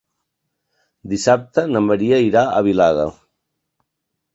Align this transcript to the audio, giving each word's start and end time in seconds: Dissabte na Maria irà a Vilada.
Dissabte 1.11 1.67
na 1.75 1.85
Maria 1.91 2.21
irà 2.31 2.47
a 2.59 2.67
Vilada. 2.71 3.09